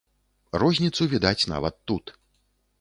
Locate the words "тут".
1.93-2.05